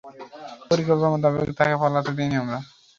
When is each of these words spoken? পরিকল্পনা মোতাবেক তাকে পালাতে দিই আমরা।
পরিকল্পনা 0.69 1.09
মোতাবেক 1.13 1.49
তাকে 1.59 1.75
পালাতে 1.81 2.11
দিই 2.17 2.39
আমরা। 2.41 2.57